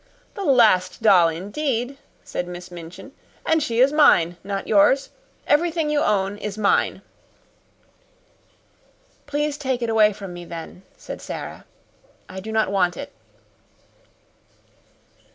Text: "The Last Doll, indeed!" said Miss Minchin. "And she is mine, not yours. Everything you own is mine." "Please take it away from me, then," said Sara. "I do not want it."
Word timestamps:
"The 0.33 0.43
Last 0.43 1.03
Doll, 1.03 1.27
indeed!" 1.29 1.95
said 2.23 2.47
Miss 2.47 2.71
Minchin. 2.71 3.11
"And 3.45 3.61
she 3.61 3.79
is 3.79 3.93
mine, 3.93 4.35
not 4.43 4.67
yours. 4.67 5.11
Everything 5.45 5.91
you 5.91 5.99
own 6.01 6.39
is 6.39 6.57
mine." 6.57 7.03
"Please 9.27 9.59
take 9.59 9.83
it 9.83 9.91
away 9.91 10.11
from 10.11 10.33
me, 10.33 10.43
then," 10.43 10.81
said 10.97 11.21
Sara. 11.21 11.65
"I 12.27 12.39
do 12.39 12.51
not 12.51 12.71
want 12.71 12.97
it." 12.97 13.11